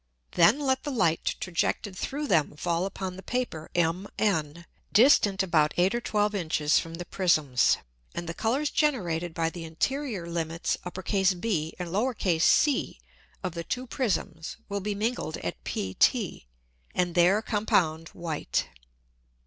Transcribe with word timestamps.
Then 0.31 0.57
let 0.59 0.81
the 0.81 0.89
Light 0.89 1.35
trajected 1.39 1.95
through 1.95 2.25
them 2.25 2.55
fall 2.57 2.87
upon 2.87 3.17
the 3.17 3.21
Paper 3.21 3.69
MN, 3.75 4.65
distant 4.91 5.43
about 5.43 5.75
8 5.77 5.93
or 5.93 6.01
12 6.01 6.33
Inches 6.33 6.79
from 6.79 6.95
the 6.95 7.05
Prisms. 7.05 7.77
And 8.15 8.27
the 8.27 8.33
Colours 8.33 8.71
generated 8.71 9.35
by 9.35 9.51
the 9.51 9.63
interior 9.63 10.25
Limits 10.27 10.75
B 11.39 11.75
and 11.77 12.41
c 12.41 12.99
of 13.43 13.53
the 13.53 13.63
two 13.63 13.85
Prisms, 13.85 14.57
will 14.67 14.79
be 14.81 14.95
mingled 14.95 15.37
at 15.37 15.63
PT, 15.63 16.47
and 16.95 17.13
there 17.13 17.43
compound 17.43 18.09
white. 18.09 18.69